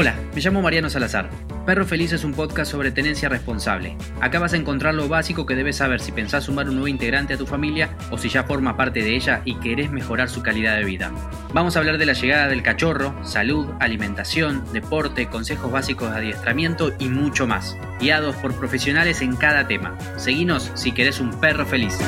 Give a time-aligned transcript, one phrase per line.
[0.00, 1.28] Hola, me llamo Mariano Salazar.
[1.66, 3.96] Perro Feliz es un podcast sobre tenencia responsable.
[4.20, 7.34] Acá vas a encontrar lo básico que debes saber si pensás sumar un nuevo integrante
[7.34, 10.76] a tu familia o si ya forma parte de ella y querés mejorar su calidad
[10.76, 11.10] de vida.
[11.52, 16.92] Vamos a hablar de la llegada del cachorro, salud, alimentación, deporte, consejos básicos de adiestramiento
[17.00, 19.98] y mucho más, guiados por profesionales en cada tema.
[20.16, 21.98] Seguinos si querés un perro feliz.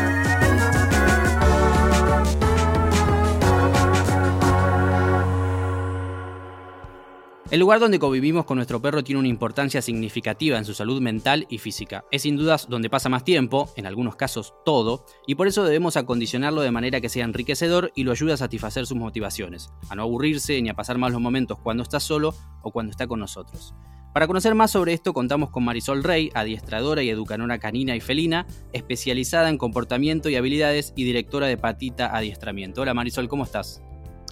[7.50, 11.48] El lugar donde convivimos con nuestro perro tiene una importancia significativa en su salud mental
[11.50, 12.04] y física.
[12.12, 15.96] Es sin dudas donde pasa más tiempo, en algunos casos todo, y por eso debemos
[15.96, 20.02] acondicionarlo de manera que sea enriquecedor y lo ayude a satisfacer sus motivaciones, a no
[20.02, 23.74] aburrirse ni a pasar malos momentos cuando está solo o cuando está con nosotros.
[24.14, 28.46] Para conocer más sobre esto contamos con Marisol Rey, adiestradora y educadora canina y felina,
[28.72, 32.82] especializada en comportamiento y habilidades y directora de Patita Adiestramiento.
[32.82, 33.82] Hola Marisol, ¿cómo estás?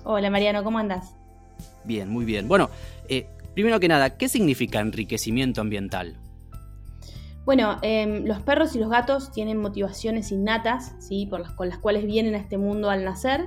[0.05, 1.19] Hola Mariano, ¿cómo andas?
[1.89, 2.49] Bien, muy bien.
[2.49, 2.69] Bueno,
[3.09, 6.19] eh, primero que nada, ¿qué significa enriquecimiento ambiental?
[7.47, 11.25] Bueno, em, los perros y los gatos tienen motivaciones innatas, ¿sí?
[11.25, 13.47] Por las, con las cuales vienen a este mundo al nacer.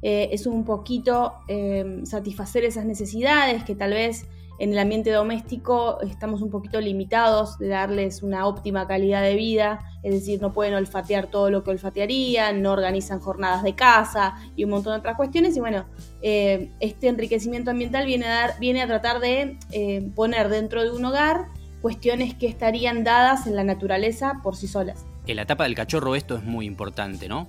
[0.00, 4.26] Eh, es un poquito em, satisfacer esas necesidades que tal vez
[4.62, 9.80] en el ambiente doméstico estamos un poquito limitados de darles una óptima calidad de vida,
[10.04, 14.62] es decir, no pueden olfatear todo lo que olfatearían, no organizan jornadas de caza y
[14.62, 15.56] un montón de otras cuestiones.
[15.56, 15.84] Y bueno,
[16.22, 20.92] eh, este enriquecimiento ambiental viene a, dar, viene a tratar de eh, poner dentro de
[20.92, 21.46] un hogar
[21.80, 25.04] cuestiones que estarían dadas en la naturaleza por sí solas.
[25.26, 27.48] En la etapa del cachorro esto es muy importante, ¿no?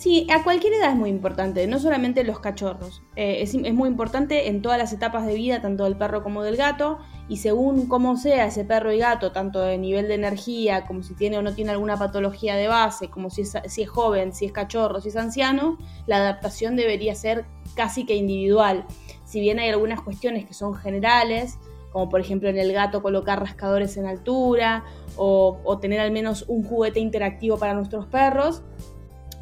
[0.00, 3.02] Sí, a cualquier edad es muy importante, no solamente los cachorros.
[3.16, 6.56] Eh, es, muy importante en todas las etapas de vida, tanto del perro como del
[6.56, 11.02] gato, y según cómo sea ese perro y gato, tanto de nivel de energía, como
[11.02, 14.32] si tiene o no tiene alguna patología de base, como si es, si es joven,
[14.32, 18.86] si es cachorro, si es anciano, la adaptación debería ser casi que individual.
[19.26, 21.58] Si bien hay algunas cuestiones que son generales,
[21.92, 24.82] como por ejemplo en el gato colocar rascadores en altura
[25.16, 28.62] o, o tener al menos un juguete interactivo para nuestros perros,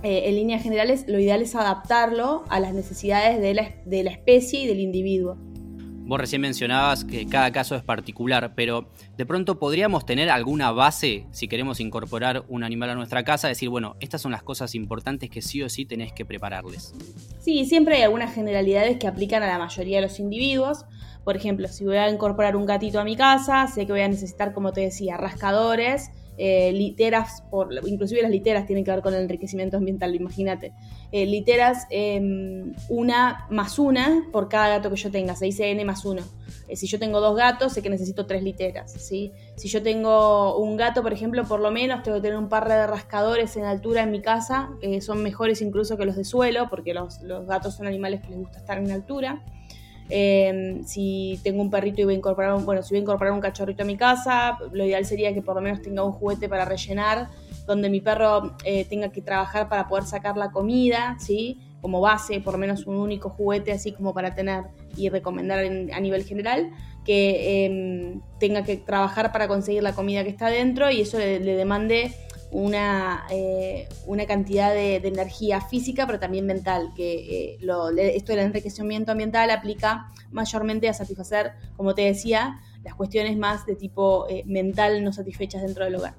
[0.03, 4.11] eh, en líneas generales, lo ideal es adaptarlo a las necesidades de la, de la
[4.11, 5.37] especie y del individuo.
[6.09, 8.89] Vos recién mencionabas que cada caso es particular, pero
[9.19, 13.69] de pronto podríamos tener alguna base si queremos incorporar un animal a nuestra casa, decir,
[13.69, 16.95] bueno, estas son las cosas importantes que sí o sí tenés que prepararles.
[17.41, 20.87] Sí, siempre hay algunas generalidades que aplican a la mayoría de los individuos.
[21.25, 24.09] Por ejemplo, si voy a incorporar un gatito a mi casa, sé que voy a
[24.09, 26.11] necesitar, como te decía, rascadores,
[26.41, 30.73] eh, literas, por, inclusive las literas tienen que ver con el enriquecimiento ambiental, imagínate.
[31.11, 35.85] Eh, literas, em, una más una por cada gato que yo tenga, se dice n
[35.85, 36.23] más uno.
[36.69, 38.93] Eh, si yo tengo dos gatos, sé que necesito tres literas.
[38.93, 42.69] Si yo tengo un gato, por ejemplo, por lo menos tengo que tener un par
[42.69, 46.69] de rascadores en altura en mi casa, que son mejores incluso que los de suelo,
[46.71, 49.43] porque los, los gatos son animales que les gusta estar en altura.
[50.11, 53.33] Em, si tengo un perrito y voy a incorporar un, bueno, si voy a incorporar
[53.33, 56.49] un cachorrito a mi casa, lo ideal sería que por lo menos tenga un juguete
[56.49, 57.29] para rellenar,
[57.67, 61.61] donde mi perro eh, tenga que trabajar para poder sacar la comida, ¿sí?
[61.83, 64.65] Como base, por lo menos un único juguete así como para tener
[64.97, 66.71] y recomendar a nivel general,
[67.05, 71.41] que em, tenga que trabajar para conseguir la comida que está dentro y eso le
[71.41, 72.13] demande
[72.51, 78.47] una, eh, una cantidad de, energía física, pero también mental, que eh, lo, esto del
[78.47, 84.45] enriquecimiento ambiental aplica mayormente a satisfacer, como te decía, las cuestiones más de tipo eh,
[84.47, 86.15] mental no satisfechas dentro del hogar.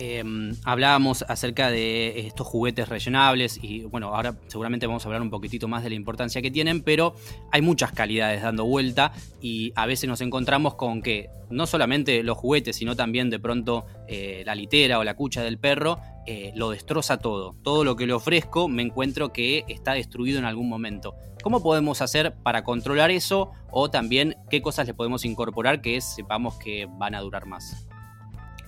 [0.00, 5.30] Em, hablábamos acerca de estos juguetes rellenables y bueno, ahora seguramente vamos a hablar un
[5.30, 7.16] poquitito más de la importancia que tienen, pero
[7.50, 12.38] hay muchas calidades dando vuelta y a veces nos encontramos con que no solamente los
[12.38, 16.70] juguetes, sino también de pronto eh, la litera o la cucha del perro eh, lo
[16.70, 17.56] destroza todo.
[17.64, 21.16] Todo lo que le ofrezco me encuentro que está destruido en algún momento.
[21.42, 26.56] ¿Cómo podemos hacer para controlar eso o también qué cosas le podemos incorporar que sepamos
[26.56, 27.87] que van a durar más?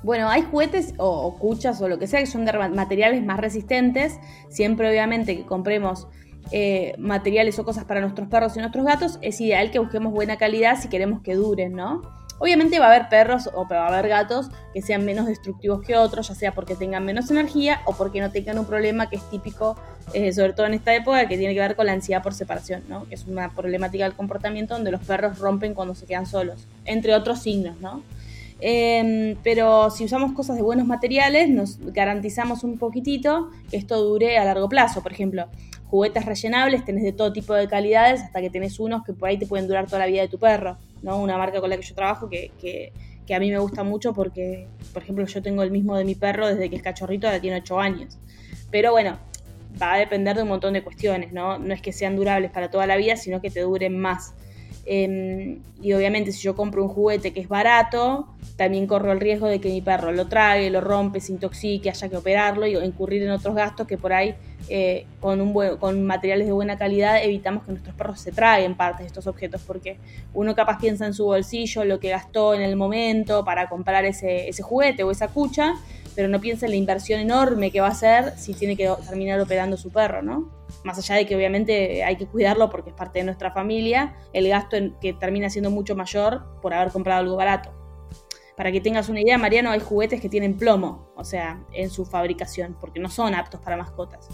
[0.02, 4.18] Bueno, hay juguetes o, cuchas o lo que sea que son de materiales más resistentes.
[4.48, 6.06] Siempre, obviamente, que compremos
[6.52, 10.36] eh, materiales o cosas para nuestros perros y nuestros gatos, es ideal que busquemos buena
[10.36, 12.02] calidad si queremos que duren, ¿no?
[12.40, 15.96] Obviamente va a haber perros o va a haber gatos que sean menos destructivos que
[15.96, 19.30] otros, ya sea porque tengan menos energía o porque no tengan un problema que es
[19.30, 19.76] típico,
[20.14, 22.82] eh, sobre todo en esta época, que tiene que ver con la ansiedad por separación,
[22.88, 23.06] ¿no?
[23.10, 27.40] es una problemática del comportamiento donde los perros rompen cuando se quedan solos, entre otros
[27.40, 27.78] signos.
[27.78, 28.02] ¿no?
[28.60, 34.38] Em, pero si usamos cosas de buenos materiales, nos garantizamos un poquitito que esto dure
[34.38, 35.02] a largo plazo.
[35.02, 35.46] Por ejemplo,
[35.86, 39.38] juguetes rellenables, tenés de todo tipo de calidades, hasta que tenés unos que por ahí
[39.38, 40.76] te pueden durar toda la vida de tu perro.
[41.02, 41.20] ¿no?
[41.20, 42.92] Una marca con la que yo trabajo que, que,
[43.34, 46.48] a mí me gusta mucho porque, por ejemplo, yo tengo el mismo de mi perro
[46.48, 48.18] desde que es cachorrito, ahora tiene 8 años.
[48.72, 49.18] Pero bueno,
[49.80, 51.56] va a depender de un montón de cuestiones, ¿no?
[51.56, 54.34] No es que sean durables para toda la vida, sino que te duren más.
[54.86, 59.46] Em, y obviamente si yo compro un juguete que es barato, también corro el riesgo
[59.46, 63.22] de que mi perro lo trague, lo rompe, se intoxique, haya que operarlo y incurrir
[63.22, 64.34] en otros gastos que por ahí
[64.68, 69.02] eh, con, un con materiales de buena calidad evitamos que nuestros perros se traguen parte
[69.02, 69.96] de estos objetos porque
[70.34, 74.48] uno capaz piensa en su bolsillo lo que gastó en el momento para comprar ese,
[74.48, 75.74] ese juguete o esa cucha,
[76.14, 79.40] pero no piensa en la inversión enorme que va a hacer si tiene que terminar
[79.40, 80.60] operando su perro, ¿no?
[80.84, 84.48] más allá de que obviamente hay que cuidarlo porque es parte de nuestra familia, el
[84.48, 87.72] gasto en, que termina siendo mucho mayor por haber comprado algo barato.
[88.56, 92.04] Para que tengas una idea, Mariano, hay juguetes que tienen plomo, o sea, en su
[92.04, 94.28] fabricación, porque no son aptos para mascotas.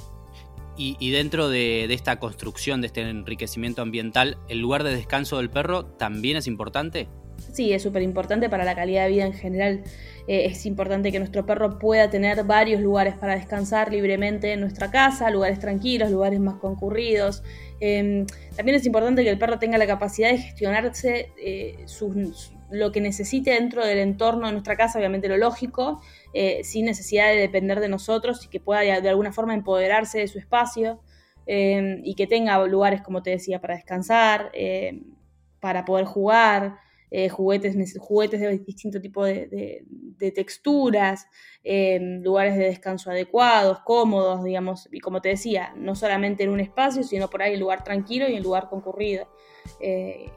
[0.79, 5.87] Y, dentro de, esta construcción, de este enriquecimiento ambiental, ¿el lugar de descanso del perro
[5.87, 7.09] también es importante?
[7.55, 9.85] Sí, es súper importante para la calidad de vida en general.
[10.27, 14.91] Eh, es importante que nuestro perro pueda tener varios lugares para descansar libremente en nuestra
[14.91, 17.43] casa, lugares tranquilos, lugares más concurridos.
[17.81, 18.27] Em,
[18.57, 21.87] también es importante que el perro tenga la capacidad de gestionarse eh,
[22.71, 26.01] lo que necesite dentro del entorno de nuestra casa, obviamente lo lógico,
[26.35, 30.29] eh, sin necesidad de depender de nosotros y que pueda de alguna forma empoderarse de
[30.29, 31.01] su espacio
[31.47, 35.05] em, y que tenga lugares, como te decía, para descansar, em,
[35.61, 36.79] para poder jugar.
[37.11, 39.85] Eh, juguetes, juguetes de distinto tipo de,
[40.35, 41.27] texturas,
[41.63, 46.61] em, lugares de descanso adecuados, cómodos, digamos, y como te decía, no solamente en un
[46.61, 49.29] espacio, sino por ahí en lugar tranquilo y en lugar concurrido.
[49.81, 50.31] Eh,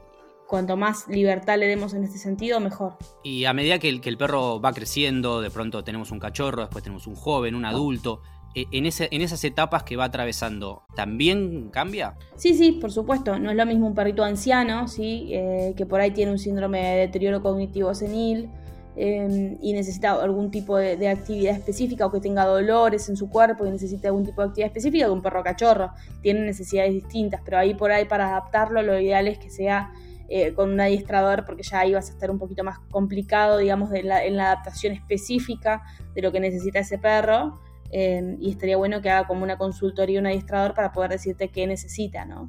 [0.46, 2.96] cuanto más libertad le demos en este sentido, mejor.
[3.22, 6.62] Y a medida que el, que el perro va creciendo, de pronto tenemos un cachorro,
[6.62, 8.22] después tenemos un joven, un adulto,
[8.54, 12.16] eh, en, en esas etapas que va atravesando, ¿también cambia?
[12.34, 13.38] Sí, sí, por supuesto.
[13.38, 15.28] No es lo mismo un perrito anciano, ¿sí?
[15.30, 18.50] Eh, que por ahí tiene un síndrome de deterioro cognitivo senil
[18.96, 23.66] em, y necesita algún tipo de, actividad específica o que tenga dolores en su cuerpo
[23.66, 25.92] y necesita algún tipo de actividad específica que un perro cachorro.
[26.20, 29.92] Tiene necesidades distintas, pero ahí por ahí para adaptarlo lo ideal es que sea
[30.28, 33.92] eh, con un adiestrador porque ya ahí vas a estar un poquito más complicado, digamos,
[33.92, 35.82] en la adaptación específica
[36.14, 37.60] de lo que necesita ese perro.
[37.92, 41.66] Em, y estaría bueno que haga como una consultoría un adiestrador para poder decirte qué
[41.66, 42.48] necesita, ¿no?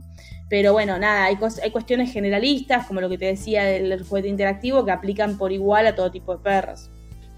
[0.49, 4.85] Pero bueno, nada, hay, hay cuestiones generalistas, como lo que te decía del juguete interactivo,
[4.85, 6.91] que aplican por igual a todo tipo de perros.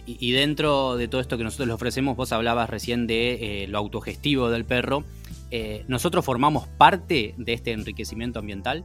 [0.05, 3.77] Y, dentro de todo esto que nosotros le ofrecemos, vos hablabas recién de eh, lo
[3.77, 5.05] autogestivo del perro.
[5.50, 8.83] Eh, ¿Nosotros formamos parte de este enriquecimiento ambiental?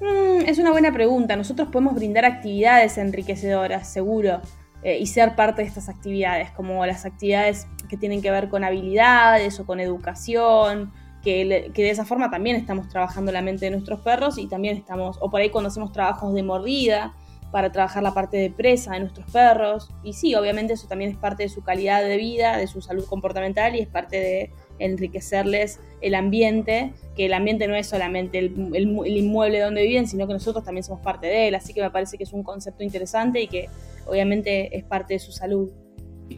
[0.00, 1.36] Mm, es una buena pregunta.
[1.36, 4.40] Nosotros podemos brindar actividades enriquecedoras, seguro.
[4.82, 8.64] Eh, y ser parte de estas actividades, como las actividades que tienen que ver con
[8.64, 10.92] habilidades o con educación,
[11.22, 15.18] que, de esa forma también estamos trabajando la mente de nuestros perros y también estamos,
[15.20, 17.14] o por ahí cuando hacemos trabajos de mordida,
[17.50, 19.90] para trabajar la parte de presa de nuestros perros.
[20.04, 23.04] Y sí, obviamente eso también es parte de su calidad de vida, de su salud
[23.06, 28.70] comportamental y es parte de enriquecerles el ambiente, que el ambiente no es solamente el,
[28.72, 31.56] el, inmueble donde viven, sino que nosotros también somos parte de él.
[31.56, 33.68] Así que me parece que es un concepto interesante y que
[34.06, 35.70] obviamente es parte de su salud.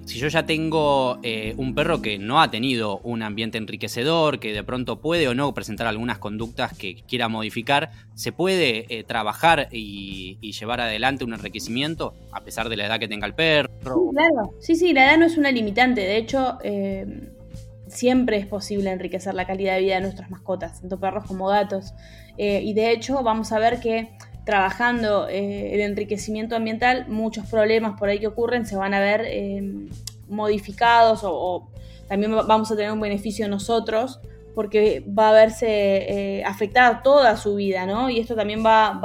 [0.05, 4.53] Si yo ya tengo eh, un perro que no ha tenido un ambiente enriquecedor, que
[4.53, 9.69] de pronto puede o no presentar algunas conductas que quiera modificar, ¿se puede eh, trabajar
[9.71, 13.71] y, llevar adelante un enriquecimiento a pesar de la edad que tenga el perro?
[13.81, 14.55] Sí, claro.
[14.61, 16.03] Sí, sí, la edad no es una limitante.
[16.03, 17.31] De hecho, eh,
[17.89, 21.95] siempre es posible enriquecer la calidad de vida de nuestras mascotas, tanto perros como gatos.
[22.37, 24.11] y de hecho, vamos a ver que
[24.45, 29.25] trabajando eh, el enriquecimiento ambiental, muchos problemas por ahí que ocurren se van a ver
[29.27, 29.89] em,
[30.29, 31.69] modificados o,
[32.09, 34.21] también vamos a tener un beneficio nosotros
[34.55, 38.11] porque va a verse eh, afectada toda su vida, ¿no?
[38.11, 39.01] Y esto también va,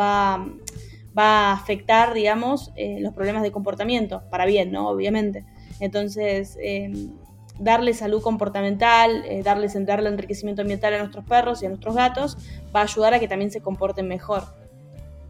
[1.15, 4.89] a afectar, digamos, eh, los problemas de comportamiento, para bien, ¿no?
[4.89, 5.45] Obviamente.
[5.79, 7.13] Entonces, em,
[7.59, 12.37] darle salud comportamental, darles, darle enriquecimiento ambiental a nuestros perros y a nuestros gatos,
[12.75, 14.43] va a ayudar a que también se comporten mejor.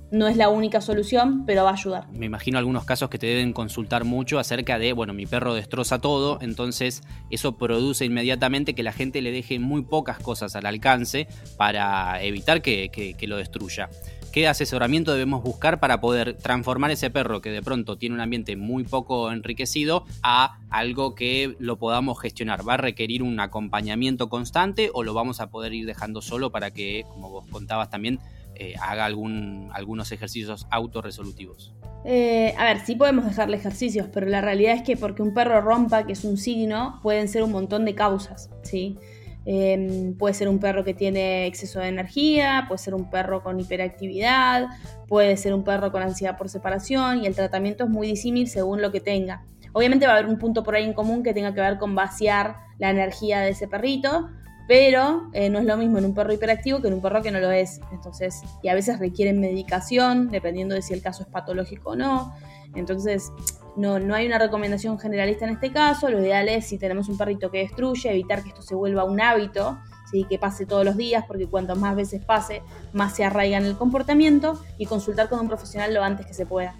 [0.10, 2.08] No es la única solución, pero va a ayudar.
[2.14, 6.00] Me imagino algunos casos que te deben consultar mucho acerca de, bueno, mi perro destroza
[6.00, 11.28] todo, entonces eso produce inmediatamente que la gente le deje muy pocas cosas al alcance
[11.58, 13.90] para evitar que, lo destruya.
[14.32, 18.56] ¿Qué asesoramiento debemos buscar para poder transformar ese perro que de pronto tiene un ambiente
[18.56, 22.68] muy poco enriquecido a algo que lo podamos gestionar?
[22.68, 26.72] ¿Va a requerir un acompañamiento constante o lo vamos a poder ir dejando solo para
[26.72, 28.20] que, como vos contabas también,
[28.60, 31.74] eh, haga algún, algunos ejercicios autorresolutivos.
[32.06, 35.62] Eh, a ver, sí podemos dejarle ejercicios, pero la realidad es que porque un perro
[35.62, 38.98] rompa, que es un signo, pueden ser un montón de causas, ¿sí?
[39.50, 43.60] Em, puede ser un perro que tiene exceso de energía, puede ser un perro con
[43.60, 44.68] hiperactividad,
[45.08, 48.82] puede ser un perro con ansiedad por separación y el tratamiento es muy disímil según
[48.82, 49.46] lo que tenga.
[49.72, 51.96] Obviamente va a haber un punto por ahí en común que tenga que ver con
[51.96, 54.28] vaciar la energía de ese perrito,
[54.68, 57.32] pero eh, no es lo mismo en un perro hiperactivo que en un perro que
[57.32, 57.80] no lo es.
[57.92, 62.34] Entonces, y a veces requieren medicación, dependiendo de si el caso es patológico o no.
[62.76, 63.32] Entonces,
[63.78, 66.10] no, no hay una recomendación generalista en este caso.
[66.10, 69.22] Lo ideal es, si tenemos un perrito que destruye, evitar que esto se vuelva un
[69.22, 69.78] hábito,
[70.12, 70.26] ¿sí?
[70.30, 73.78] que pase todos los días, porque cuanto más veces pase, más se arraiga en el
[73.78, 76.76] comportamiento, y consultar con un profesional lo antes que se pueda.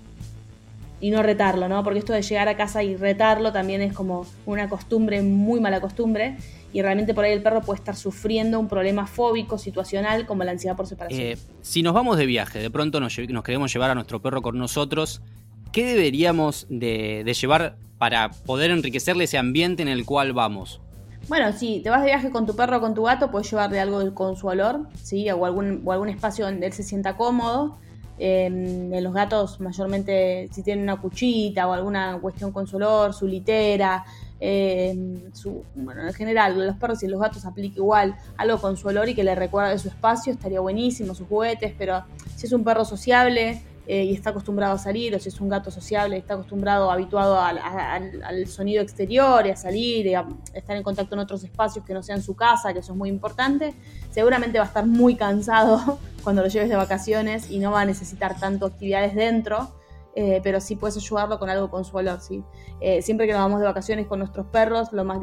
[1.00, 1.84] Y no retarlo, ¿no?
[1.84, 5.80] Porque esto de llegar a casa y retarlo también es como una costumbre, muy mala
[5.80, 6.38] costumbre,
[6.78, 10.52] y realmente por ahí el perro puede estar sufriendo un problema fóbico, situacional, como la
[10.52, 11.20] ansiedad por separación.
[11.20, 14.44] Eh, si nos vamos de viaje, de pronto nos, nos, queremos llevar a nuestro perro
[14.44, 15.24] con nosotros,
[15.72, 20.80] ¿qué deberíamos de, de, llevar para poder enriquecerle ese ambiente en el cual vamos?
[21.28, 23.80] Bueno, si te vas de viaje con tu perro o con tu gato, puedes llevarle
[23.80, 25.32] algo con su olor, ¿sí?
[25.32, 27.80] o, algún, o algún espacio donde él se sienta cómodo.
[28.18, 33.28] En los gatos, mayormente, si tienen una cuchita o alguna cuestión con su olor, su
[33.28, 34.04] litera,
[34.40, 38.88] eh, su, bueno, en general, los perros y los gatos aplica igual algo con su
[38.88, 42.04] olor y que le recuerda de su espacio, estaría buenísimo, sus juguetes, pero
[42.36, 45.50] si es un perro sociable eh, y está acostumbrado a salir, o si es un
[45.50, 50.84] gato sociable está acostumbrado, habituado al sonido exterior y a salir y a estar en
[50.84, 53.74] contacto en otros espacios que no sean su casa, que eso es muy importante,
[54.12, 57.86] seguramente va a estar muy cansado cuando lo lleves de vacaciones y no va a
[57.86, 59.72] necesitar tanto actividades dentro
[60.20, 62.44] eh, pero sí puedes ayudarlo con algo con su olor, ¿sí?
[62.82, 65.20] Eh, siempre que nos vamos de vacaciones con nuestros perros, lo más,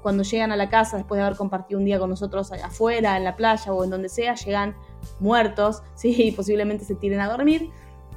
[0.00, 3.24] cuando llegan a la casa, después de haber compartido un día con nosotros afuera, en
[3.24, 4.74] la playa o en donde sea, llegan
[5.20, 6.14] muertos, ¿sí?
[6.16, 7.68] Y posiblemente se tiren a dormir,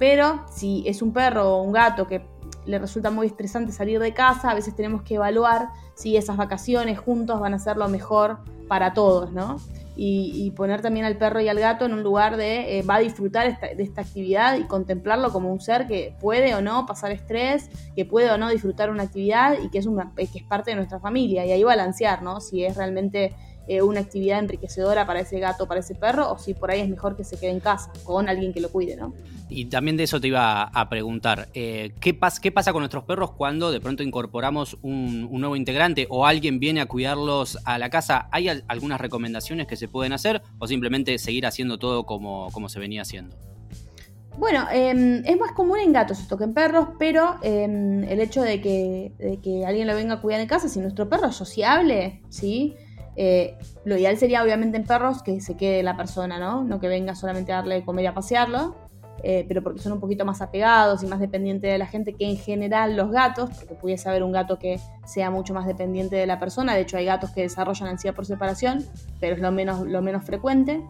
[0.01, 2.25] pero si es un perro o un gato que
[2.65, 6.97] le resulta muy estresante salir de casa, a veces tenemos que evaluar si esas vacaciones
[6.97, 9.57] juntos van a ser lo mejor para todos, ¿no?
[9.95, 12.99] y, poner también al perro y al gato en un lugar de eh, va a
[12.99, 17.69] disfrutar de esta actividad y contemplarlo como un ser que puede o no pasar estrés,
[17.95, 20.77] que puede o no disfrutar una actividad y que es, una, que es parte de
[20.77, 21.45] nuestra familia.
[21.45, 22.41] Y ahí balancear, ¿no?
[22.41, 23.35] Si es realmente
[23.67, 26.89] eh, una actividad enriquecedora para ese gato, para ese perro, o si por ahí es
[26.89, 29.13] mejor que se quede en casa con alguien que lo cuide, ¿no?
[29.49, 33.31] Y también de eso te iba a preguntar, eh, ¿qué, ¿qué, pasa con nuestros perros
[33.31, 37.89] cuando de pronto incorporamos un, un, nuevo integrante o alguien viene a cuidarlos a la
[37.89, 38.29] casa?
[38.31, 42.69] ¿Hay al, algunas recomendaciones que se pueden hacer o simplemente seguir haciendo todo como, como
[42.69, 43.35] se venía haciendo?
[44.37, 47.65] Bueno, eh, es más común en gatos esto que en perros, pero eh,
[48.09, 51.09] el hecho de que, de que, alguien lo venga a cuidar en casa, si nuestro
[51.09, 52.75] perro es sociable, ¿sí?
[53.15, 56.63] Eh, lo ideal sería obviamente en perros que se quede la persona, ¿no?
[56.63, 58.75] No que venga solamente a darle de comer y a pasearlo.
[59.23, 62.27] Eh, pero porque son un poquito más apegados y más dependientes de la gente que
[62.27, 66.25] en general los gatos, porque pudiese haber un gato que sea mucho más dependiente de
[66.25, 68.83] la persona, de hecho hay gatos que desarrollan ansiedad por separación,
[69.19, 70.83] pero es lo menos, lo menos frecuente.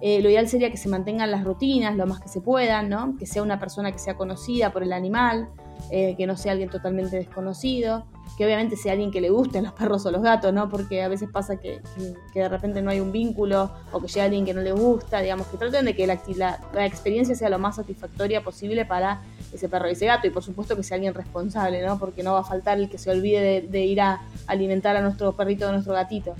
[0.00, 3.16] Eh, lo ideal sería que se mantengan las rutinas lo más que se puedan, ¿no?
[3.18, 5.48] que sea una persona que sea conocida por el animal,
[5.90, 8.06] eh, que no sea alguien totalmente desconocido,
[8.36, 10.68] que obviamente sea alguien que le gusten los perros o los gatos, ¿no?
[10.68, 11.80] Porque a veces pasa que,
[12.32, 15.20] que, de repente no hay un vínculo o que llega alguien que no le gusta,
[15.20, 19.22] digamos, que traten de que la, la, la, experiencia sea lo más satisfactoria posible para
[19.52, 21.98] ese perro y ese gato y por supuesto que sea alguien responsable, ¿no?
[21.98, 25.00] Porque no va a faltar el que se olvide de, de ir a alimentar a
[25.00, 26.34] nuestro perrito o a nuestro gatito.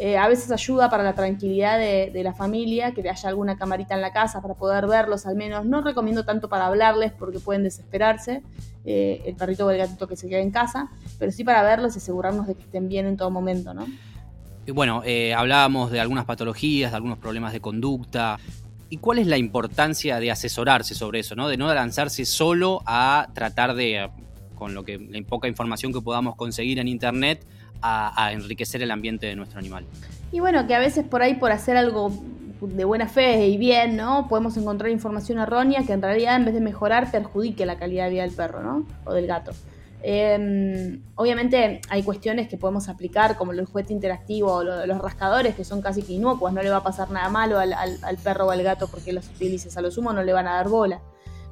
[0.00, 4.00] Eh, a veces ayuda para la tranquilidad de, la familia, que haya alguna camarita en
[4.00, 5.64] la casa para poder verlos al menos.
[5.64, 8.42] No recomiendo tanto para hablarles porque pueden desesperarse,
[8.84, 10.88] eh, el perrito o el gatito que se quede en casa,
[11.18, 13.86] pero sí para verlos y asegurarnos de que estén bien en todo momento, ¿no?
[14.72, 18.38] Bueno, eh, hablábamos de algunas patologías, de algunos problemas de conducta.
[18.90, 21.48] ¿Y cuál es la importancia de asesorarse sobre eso, ¿no?
[21.48, 24.10] De no lanzarse solo a tratar de,
[24.54, 27.46] con lo que la poca información que podamos conseguir en internet,
[27.82, 29.84] a, enriquecer el ambiente de nuestro animal.
[30.32, 32.12] Y bueno, que a veces por ahí por hacer algo
[32.60, 34.26] de buena fe y bien, ¿no?
[34.28, 38.10] Podemos encontrar información errónea que en realidad en vez de mejorar perjudique la calidad de
[38.10, 38.86] vida del perro, ¿no?
[39.04, 39.52] O del gato.
[40.02, 45.56] Eh, obviamente hay cuestiones que podemos aplicar como el juguete interactivo o lo, los rascadores
[45.56, 48.16] que son casi que inocuas, no le va a pasar nada malo al, al, al
[48.16, 50.68] perro o al gato porque los utilices, a lo sumo no le van a dar
[50.68, 51.00] bola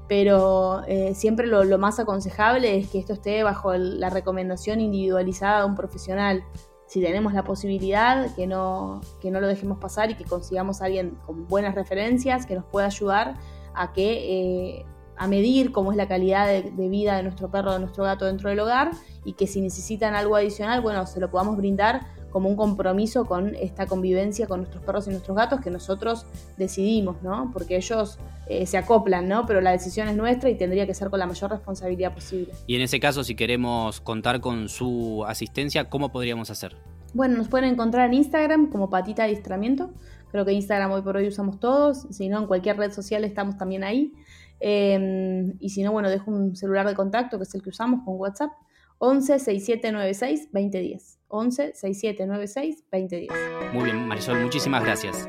[0.09, 4.81] pero eh, siempre lo, lo, más aconsejable es que esto esté bajo el, la recomendación
[4.81, 6.45] individualizada de un profesional.
[6.87, 10.85] Si tenemos la posibilidad, que no, que no lo dejemos pasar y que consigamos a
[10.85, 13.35] alguien con buenas referencias que nos pueda ayudar
[13.75, 14.87] a que eh,
[15.17, 18.27] a medir cómo es la calidad de, de, vida de nuestro perro, de nuestro gato
[18.27, 18.93] dentro del hogar
[19.25, 23.55] y que si necesitan algo adicional, bueno, se lo podamos brindar como un compromiso con
[23.55, 26.27] esta convivencia con nuestros perros y nuestros gatos que nosotros
[26.59, 27.49] decidimos, ¿no?
[27.51, 29.47] Porque ellos eh, se acoplan, ¿no?
[29.47, 32.53] Pero la decisión es nuestra y tendría que ser con la mayor responsabilidad posible.
[32.67, 36.77] Y en ese caso, si queremos contar con su asistencia, ¿cómo podríamos hacer?
[37.15, 39.95] Bueno, nos pueden encontrar en Instagram como Patita de Adiestramiento.
[40.31, 42.07] Creo que Instagram hoy por hoy usamos todos.
[42.11, 44.13] Si no, en cualquier red social estamos también ahí.
[44.61, 48.01] Eh, y si no, bueno, dejo un celular de contacto que es el que usamos
[48.05, 48.51] con WhatsApp
[48.99, 51.19] 11 6796 2010.
[51.29, 53.29] 11 6796 2010.
[53.73, 55.29] Muy bien, Marisol, muchísimas gracias.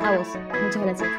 [0.00, 0.28] A vos,
[0.62, 1.10] muchas gracias.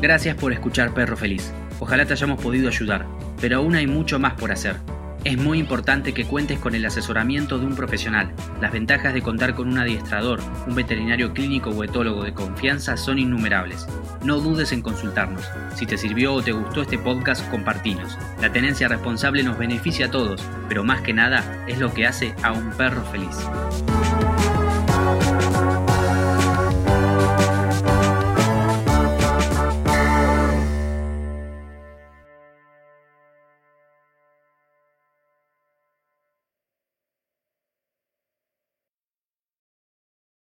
[0.00, 1.52] Gracias por escuchar Perro Feliz.
[1.80, 3.06] Ojalá te hayamos podido ayudar,
[3.40, 4.76] pero aún hay mucho más por hacer.
[5.24, 8.30] Es muy importante que cuentes con el asesoramiento de un profesional.
[8.60, 13.18] Las ventajas de contar con un adiestrador, un veterinario clínico o etólogo de confianza son
[13.18, 13.86] innumerables.
[14.22, 15.48] No dudes en consultarnos.
[15.76, 18.18] Si te sirvió o te gustó este podcast, compartinos.
[18.42, 22.34] La tenencia responsable nos beneficia a todos, pero más que nada es lo que hace
[22.42, 23.48] a un perro feliz.